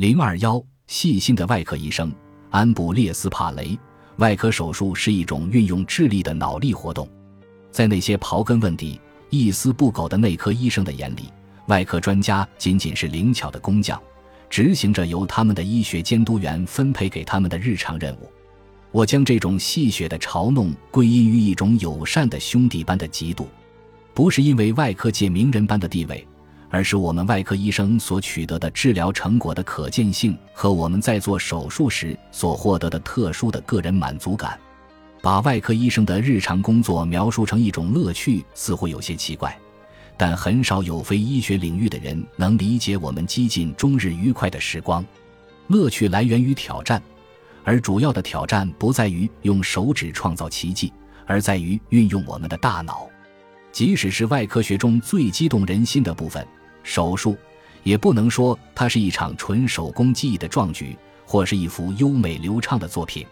[0.00, 2.10] 零二幺，细心的外科医生
[2.48, 3.78] 安布列斯·帕雷。
[4.16, 7.06] 外科手术是一种运用智力的脑力活动，
[7.70, 11.24] 在那些刨根问底、一丝不苟的内科医生的眼里，
[11.66, 14.00] 外科专家仅仅是灵巧的工匠，
[14.48, 18.32] 执行着由他们的医学监督员分配给他们的日常任务。
[18.92, 23.44] 我将这种戏谑的嘲弄归因于一种友善的兄弟般的嫉妒，
[24.14, 26.26] 不是因为外科界名人般的地位。
[26.70, 34.58] 而是我们外科医生所取得的治疗成果的可见性和我们在做手术时所获得的特殊的个人满足感。
[35.20, 39.54] 把外科医生的日常工作描述成一种乐趣，似乎有些奇怪，
[40.16, 45.04] 但很少有非医学领域的人能理解我们几近终日愉快的时光。
[45.66, 47.02] 乐趣来源于挑战，
[47.64, 50.90] 而主要的挑战不在于用手指创造奇迹，
[51.26, 53.06] 而在于运用我们的大脑。
[53.72, 56.46] 即使是外科学中最激动人心的部分。
[56.82, 57.36] 手术
[57.82, 63.26] 也不能说它是一场纯手工技艺的壮举，或是一幅优美流畅的作品。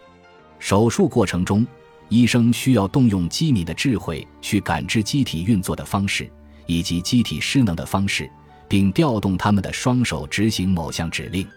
[0.59, 1.65] 手术过程中，
[2.09, 6.29] 医生需要动用机敏的智慧去感知机体运作的方式
[6.65, 8.29] 以及机体失能的方式，
[8.67, 11.47] 并调动他们的双手执行某项指令。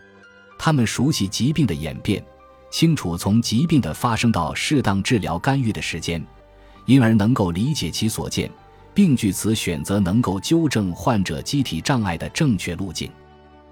[0.59, 2.25] 他们熟悉疾病的演变，
[2.71, 6.25] 清楚从疾病的发生到适当治疗干预的时间，
[6.87, 8.51] 因而能够理解其所见。
[8.95, 13.11] 并据此选择能够纠正患者机体障碍的正确路径。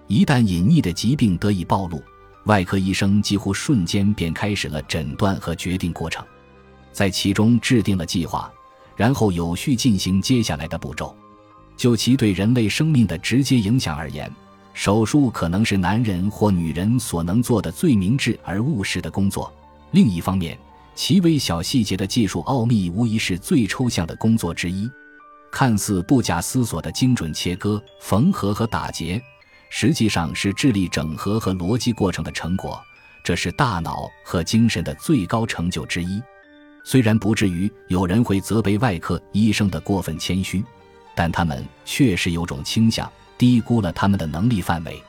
[0.07, 2.03] 一旦隐匿的疾病得以暴露，
[2.47, 6.25] 外科医生几乎瞬间便开始了诊断和决定过程，
[6.93, 8.51] 在其中制定了计划，
[8.97, 11.15] 然后有序进行接下来的步骤。
[11.77, 14.31] 就其对人类生命的直接影响而言，
[14.75, 19.53] 手术可能是男人或女人所能做的最明智而务实的工作。
[19.93, 20.59] 另一方面，
[20.95, 24.91] 其微小细节的技术奥秘无疑是最抽象的工作之一。
[25.51, 29.21] 看似不假思索的精准切割、缝合和打结，
[29.69, 32.81] 实际上是智力整合和逻辑过程的成果。
[33.23, 36.23] 这是大脑和精神的最高成就之一。
[36.83, 40.65] 虽然不至于有人会责备外科医生的过分谦虚，
[41.15, 45.03] 但他们确实有种倾向，低估了他们的能力范围。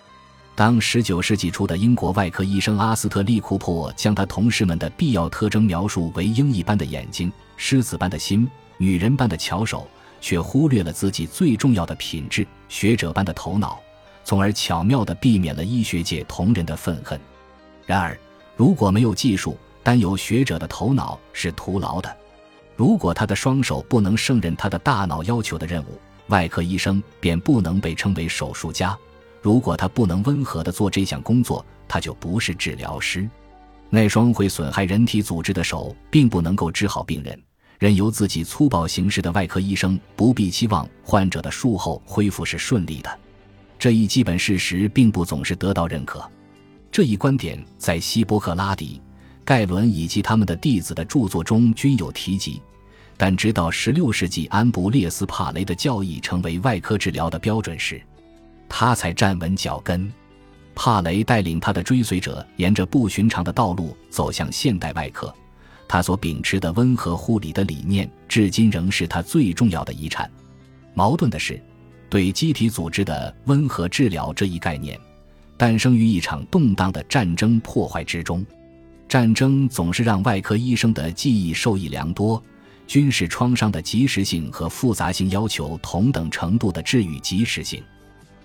[0.53, 8.47] 当19世纪初的英国外科医生阿斯特利·库珀将他同事们的必要特征描述为鹰一般的眼睛、狮子般的心、
[8.77, 9.87] 女人般的巧手。
[10.21, 13.81] 却忽略了自己最重要的品质——学者般的头脑，
[14.23, 17.19] 从而巧妙地避免了医学界同仁的愤恨。
[17.85, 18.17] 然而，
[18.55, 22.09] 如果没有技术，单有学者的头脑是徒劳的；
[22.75, 28.95] 如果他的双手不能胜任他的大脑要求的任务，外科医生便不能被称为手术家；
[29.41, 33.27] 如果他不能温和地做这项工作，他就不是治疗师。
[33.89, 37.37] 那双会损害人体组织的手，并不能够治好病人。
[37.81, 43.09] 任由自己粗暴行事的外科医生不必期望患者的术后恢复是顺利的，
[43.79, 46.23] 这一基本事实并不总是得到认可。
[46.91, 49.01] 这一观点在希波克拉底、
[49.43, 52.61] 盖伦以及他们的弟子的著作中均有提及，
[53.17, 57.99] 但直到16世纪安布列斯·帕雷的教义成为外科治疗的标准时，
[58.69, 60.07] 他才站稳脚跟。
[60.75, 65.33] 帕雷带领他的追随者沿着不寻常的道路走向现代外科。
[65.91, 70.31] 他所秉持的温和护理的理念，至今仍是他最重要的遗产。
[70.93, 71.61] 矛盾的是，
[72.09, 74.97] 对机体组织的温和治疗这一概念，
[75.57, 78.45] 诞生于一场动荡的战争破坏之中。
[79.09, 82.41] 战争总是让外科医生的技艺受益良多。
[82.87, 87.83] 军事创伤的及时性和复杂性要求同等程度的治愈及时性。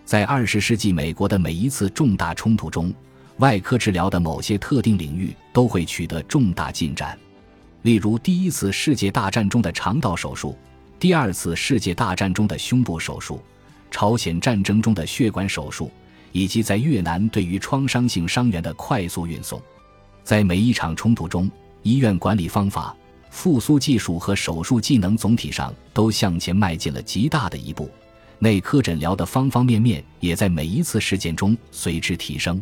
[0.05, 2.93] 在二十世纪美国的每一次重大冲突中，
[3.37, 7.17] 外科治疗的某些特定领域都会取得重大进展。
[7.87, 10.59] 例如，第一次世界大战中的肠道手术，
[10.99, 13.41] 第二次世界大战中的胸部手术，
[13.93, 15.89] 朝鲜战争中的血管手术，
[16.33, 19.63] 以及在越南对于创伤性伤员的快速运送。
[20.25, 21.49] 在每一场冲突中，
[21.85, 22.93] 医院管理方法、
[23.31, 27.89] 复苏技术和手术技能总体上都向前迈进了极大的一步。
[28.41, 32.61] 内科诊疗的方方面面也在每一次事件中随之提升。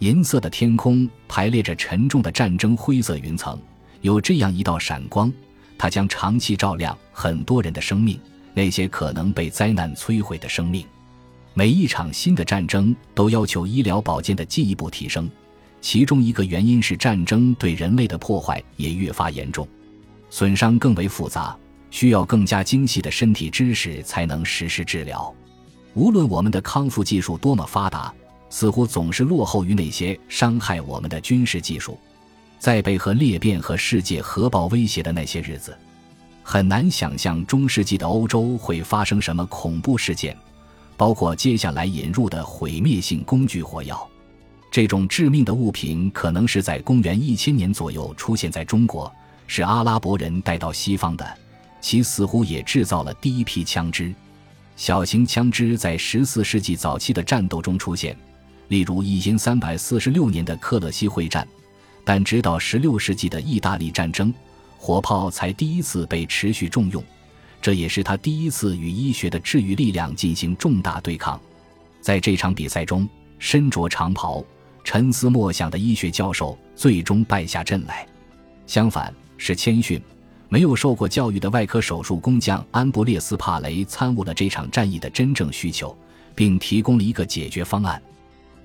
[0.00, 3.56] 银色的天空排列着沉重的战争灰色云层。
[4.00, 5.32] 有这样一道闪光，
[5.76, 8.18] 它将长期照亮很多人的生命，
[8.54, 10.84] 那些可能被灾难摧毁的生命。
[11.54, 15.28] 每一场新的战争都要求医疗保健的进一步提升，
[15.80, 19.66] 其中一个原因是战争对人类的破坏也越发严重，
[20.30, 21.56] 损伤更为复杂，
[21.90, 25.34] 需要更加精细的身体知识才能实施治疗。
[25.94, 28.14] 无论我们的康复技术多么发达，
[28.50, 31.98] 似乎总是落后于那些伤害我们的军事技术。
[32.58, 35.76] 在被核裂变和世界核爆威胁的那些日子，
[36.42, 40.36] 很难想象中世纪的欧洲会发生什么恐怖事件，
[40.96, 44.08] 包括接下来引入的毁灭性工具火药。
[44.70, 49.10] 这种致命的物品可能是在公元一千年左右出现在中国，
[49.46, 51.26] 是阿拉伯人带到西方的。
[51.80, 54.12] 其似乎也制造了第一批枪支。
[54.76, 58.16] 小型枪支在十四世纪早期的战斗中出现，
[58.66, 61.46] 例如一千三百四十六年的克勒西会战。
[62.08, 64.32] 但直到十六世纪的意大利战争，
[64.78, 67.04] 火炮才第一次被持续重用。
[67.60, 71.38] 这也是他第一次与医学的治愈力量进行重大对抗。
[72.00, 73.06] 在这场比赛中，
[73.38, 74.42] 身着长袍、
[74.82, 78.06] 沉思默想的医学教授最终败下阵来。
[78.66, 80.00] 相反，是谦逊。
[80.48, 85.94] 没有受过教育的外科手术工匠安布列斯·帕雷参悟了这场战役的真正需求，
[86.34, 88.00] 并提供了一个解决方案。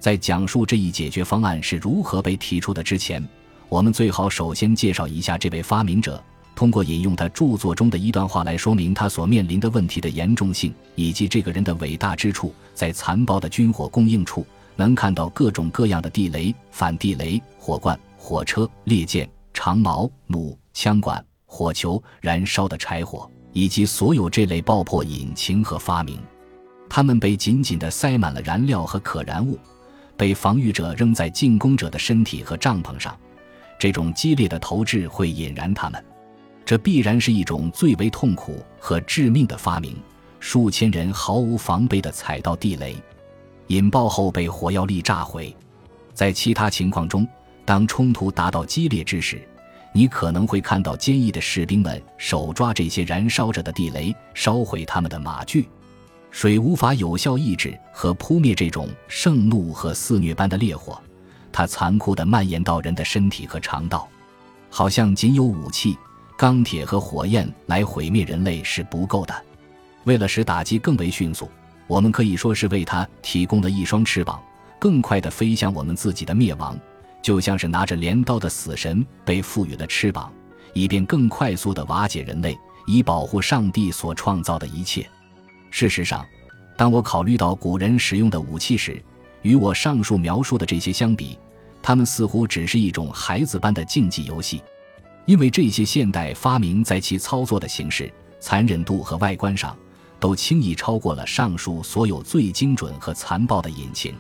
[0.04, 3.26] 在讲述这一解决方案是如何被提出的之前，
[3.70, 6.22] 我们最好首先介绍一下这位发明者，
[6.54, 12.54] 通过引用他著作中的一段话来说明他所面临的问题的严重性以及这个人的伟大之处。
[12.74, 14.46] 在残暴的军火供应处，
[14.76, 21.26] 能看到各种各样的地雷、反地雷、火罐、火车、猎箭、长矛、弩、枪管。
[21.46, 26.20] 火球、燃烧的柴火，以及所有这类爆破引擎和发明，
[26.90, 29.58] 它们被紧紧地塞满了燃料和可燃物，
[30.18, 33.18] 被防御者扔在进攻者的身体和帐篷上。
[33.80, 36.04] 这种激烈的投掷会引燃他们，
[36.64, 39.96] 这必然是一种最为痛苦和致命的发明。
[40.40, 42.96] 数千人毫无防备地踩到地雷，
[43.68, 45.56] 引爆后被火药力炸毁。
[46.14, 47.28] 在其他情况中，
[47.66, 49.42] 当冲突达到激烈之时。
[49.96, 55.70] 你可能会看到坚毅的士兵们手抓这些燃烧着的地雷，烧毁他们的马具。
[56.34, 61.00] 水无法有效抑制和扑灭这种盛怒和肆虐般的烈火，
[61.52, 64.10] 它残酷地蔓延到人的身体和肠道。
[64.68, 65.96] 好像仅有武器、
[66.36, 69.46] 钢铁和火焰来毁灭人类是不够的。
[70.06, 71.48] 为了使打击更为迅速，
[71.86, 74.42] 我们可以说是为它提供了一双翅膀，
[74.80, 76.76] 更快地飞向我们自己的灭亡。
[77.22, 80.34] 就像是拿着镰刀的死神被赋予了翅膀，
[80.74, 82.58] 以便更快速地瓦解人类，
[82.88, 85.08] 以保护上帝所创造的一切。
[85.76, 86.24] 事实上，
[86.78, 89.04] 当我考虑到古人使用的武器时，
[89.42, 91.36] 与我上述描述的这些相比，
[91.82, 94.62] 他们似乎只是一种孩子般的竞技游戏，
[95.26, 99.76] 因为这些现代发明在其操作的形式、残忍度和外观上，
[100.20, 104.14] 都轻易超过了上述所有最精准和残暴的引擎。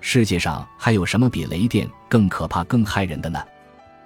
[0.00, 3.40] 世界上还有什么比雷电更可怕、更害人的呢？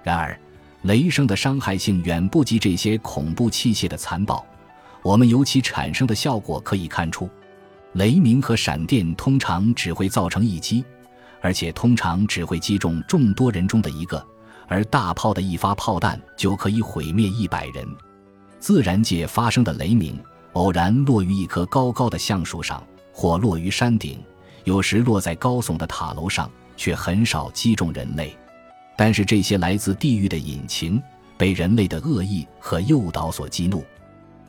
[0.03, 0.39] 然而，
[0.83, 4.45] 雷声的伤害性远不及这些恐怖器械的残暴。
[5.05, 7.29] 我们由其产生的效果可以看出，
[7.93, 10.83] 雷鸣和闪电通常只会造成一击，
[11.41, 14.17] 而且通常只会击中众多人中的一个；
[14.67, 17.87] 而大炮的一发炮弹就可以毁灭一百人。
[18.57, 20.19] 自然界发生的雷鸣，
[20.53, 24.17] 偶然落于一棵高高的橡树上，或落于山顶。
[24.63, 28.35] 有时落在高耸的塔楼上，却很少击中人类。
[28.97, 30.99] 但是这些来自地狱的引擎
[31.37, 33.85] 被人类的恶意和诱导所激怒，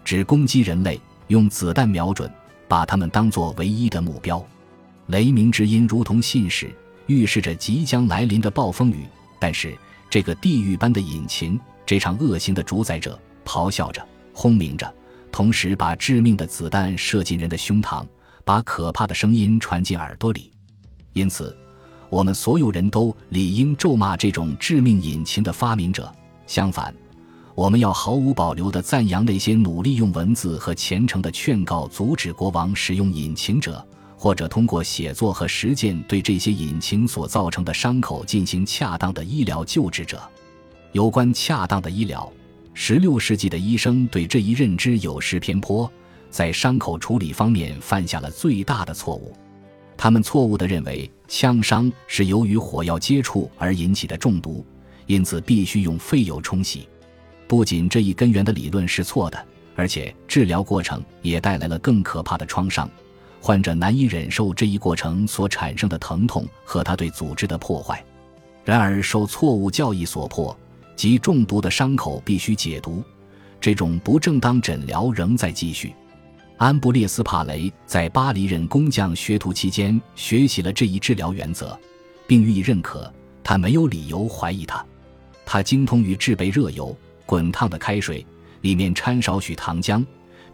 [0.07, 2.33] 只攻击人类，用子弹瞄准，
[2.69, 4.41] 把他们当作唯一的目标。
[5.09, 6.73] 雷鸣之音如同信使，
[7.07, 9.05] 预示着即将来临的暴风雨。
[9.41, 9.77] 但是
[10.09, 14.01] 这个地狱般的引擎，这场恶行的主宰者，咆哮着，
[14.33, 14.95] 轰鸣着，
[15.33, 18.07] 同时把致命的子弹射进人的胸膛。
[18.45, 20.53] 把可怕的声音传进耳朵里，
[21.15, 21.57] 因此，
[22.09, 26.15] 我们所有人都理应咒骂这种致命引擎的发明者。
[26.47, 26.95] 相反，
[27.57, 33.83] 我们要毫无保留地赞扬那些努力用文字和虔诚的劝告阻止国王使用引擎者，
[34.15, 40.21] 或者通过写作和实践对这些引擎所造成的伤口进行恰当的医疗救治者。
[40.93, 42.31] 有关恰当的医疗，
[42.75, 45.91] 十六世纪的医生对这一认知有失偏颇。
[46.29, 49.35] 在伤口处理方面犯下了最大的错误，
[49.97, 54.63] 他们错误地认为枪伤是由于火药接触而引起的中毒，
[55.07, 56.87] 因此必须用废油冲洗。
[57.47, 62.89] 不仅这一根源的理论是错的，而且治疗过程也带来了更可怕的创伤，
[63.41, 68.05] 患者难以忍受这一过程所产生的疼痛和他对组织的破坏。
[68.65, 70.57] 然而，受错误教义所迫，
[70.97, 73.03] 即中毒的伤口必须解毒，
[73.61, 75.95] 这种不正当诊疗仍在继续。
[76.57, 81.79] 安布列斯·帕雷在巴黎任工匠学徒期间学习了这一治疗原则，
[82.27, 83.13] 并予以认可。
[83.45, 84.85] 他没有理由怀疑他。
[85.45, 86.97] 他精通于制备热油、
[87.27, 88.25] 滚烫的开水，
[88.63, 90.03] 里面掺少许糖浆，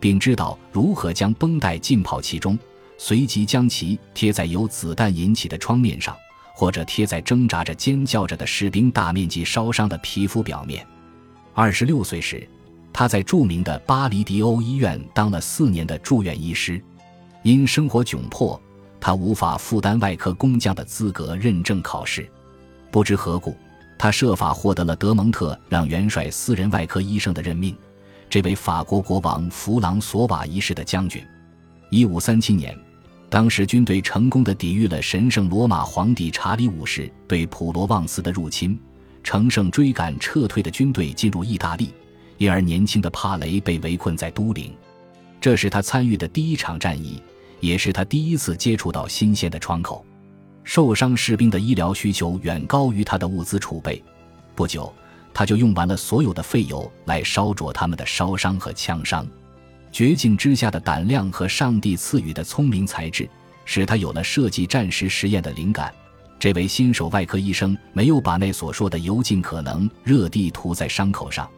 [0.01, 2.59] 并知道如何将绷带浸泡其中，
[2.99, 6.17] 随即将其贴在由子弹引起的创面上，
[6.55, 10.85] 或者贴在挣扎着、尖叫着的士兵大面积烧伤的皮肤表面。
[11.55, 12.49] 二十六岁时。
[12.95, 16.79] 他在著名的巴黎迪欧医院当了四年的住院医师，
[17.43, 18.61] 因生活窘迫，
[19.01, 22.31] 他无法负担外科工匠的资格认证考试。
[22.91, 23.57] 不知何故，
[24.03, 27.73] 他设法获得了德蒙特让元帅私人外科医生的任命。
[28.29, 31.25] 这位法国国王弗朗索瓦一世的将军，
[31.89, 32.77] 一五三七年，
[33.31, 38.77] 当时军队成功的抵御了神圣罗马皇帝查理五世对普罗旺斯的入侵，
[39.23, 41.95] 乘胜追赶撤退的军队进入意大利，
[42.39, 44.75] 因而年轻的帕雷被围困在都灵。
[45.41, 47.23] 这是他参与的第一场战役，
[47.61, 50.05] 也是他第一次接触到新鲜的窗口。
[50.65, 54.03] 受伤士兵的医疗需求远高于他的物资储备，
[54.55, 54.93] 不久。
[55.35, 59.27] 他就用完了所有的废油来烧灼他们的烧伤和枪伤，
[59.91, 63.27] 绝境之下的胆量和上帝赐予的聪明才智，
[63.65, 65.91] 使他有了设计战时实验的灵感。
[66.39, 71.49] 这位新手外科医生没有把那所说的油尽可能热地涂在伤口上，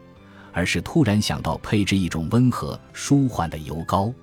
[0.53, 4.15] 而是突然想到配置一种温和舒缓的油膏。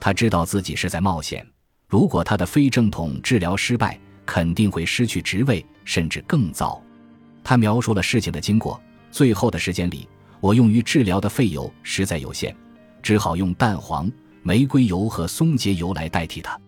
[0.00, 1.46] 他知道自己是在冒险，
[1.86, 3.96] 如果他的非正统治疗失败，
[4.28, 6.78] 肯定会失去职位，甚至更糟。
[7.42, 8.78] 他描述了事情的经过。
[9.10, 10.06] 最后的时间里，
[10.38, 12.54] 我用于治疗的废油实在有限，
[13.02, 16.60] 只好用蛋黄、玫瑰油和松节油来代替它。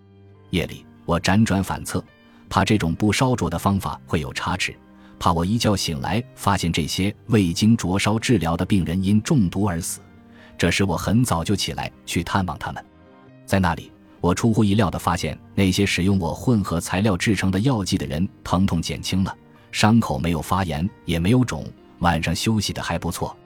[0.48, 2.02] 夜里，我辗转反侧，
[2.48, 4.74] 怕这种不烧灼的方法会有差池，
[5.18, 10.00] 怕我一觉醒来发现这些未经灼烧治疗的病人因中毒而死。
[10.56, 12.82] 这时，我很早就起来去探望他们。
[13.44, 19.34] 在那里，我出乎意料地发现，那些使用我混合材料制成的药剂的人疼痛减轻了，
[19.72, 21.64] 伤口没有发炎，也没有肿。
[22.00, 23.36] 晚上休息的还不错，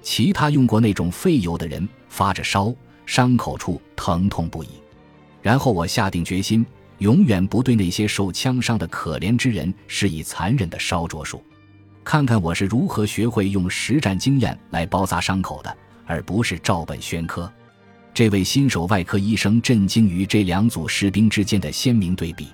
[0.00, 4.68] 其他用过那种废油的人发着烧，伤口处疼痛不已。
[5.42, 6.64] 然后我下定决心，
[6.98, 11.42] 永远不对那些受枪伤的可怜之人施以残忍的烧灼术。
[12.02, 17.52] 看看我是如何学会用实战经验来包扎伤口的，而不是照本宣科。
[18.16, 22.48] 这位新手外科医生震惊于这两组士兵之间的鲜明对比。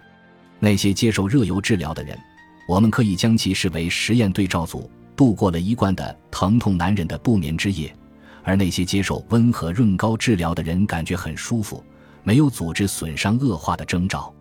[0.58, 2.18] 那些接受热油治疗的人，
[2.66, 4.90] 我们可以将其视为实验对照组。
[5.14, 7.94] 度过了一贯的疼痛难忍的不眠之夜，
[8.42, 11.84] 而那些接受温和润膏治疗的人感觉很舒服，
[12.24, 14.34] 没有组织损伤恶化的征兆。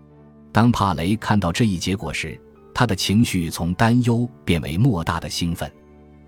[0.51, 2.35] 当帕雷看到这一结果时，
[2.73, 5.71] 他的情绪从担忧变为莫大的兴奋，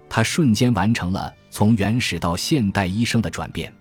[0.08, 3.74] 他瞬间完成了从原始到现代医生的转变。